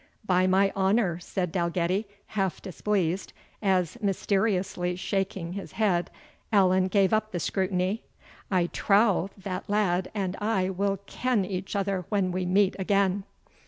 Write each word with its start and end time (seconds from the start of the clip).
"By 0.25 0.47
my 0.47 0.71
honour," 0.75 1.19
said 1.19 1.51
Dalgetty, 1.51 2.07
half 2.29 2.59
displeased, 2.59 3.33
as, 3.61 4.01
mysteriously 4.01 4.95
shaking 4.95 5.53
his 5.53 5.73
head, 5.73 6.09
Allan 6.51 6.87
gave 6.87 7.13
up 7.13 7.31
the 7.31 7.39
scrutiny 7.39 8.01
"I 8.49 8.65
trow 8.65 9.29
that 9.37 9.69
lad 9.69 10.09
and 10.15 10.37
I 10.41 10.71
will 10.71 11.01
ken 11.05 11.45
each 11.45 11.75
other 11.75 12.05
when 12.09 12.31
we 12.31 12.47
meet 12.47 12.75
again." 12.79 13.25